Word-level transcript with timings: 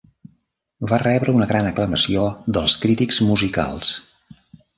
Va 0.91 0.97
rebre 1.03 1.35
una 1.39 1.47
gran 1.51 1.69
aclamació 1.73 2.25
dels 2.57 2.79
crítics 2.87 3.21
musicals. 3.29 3.93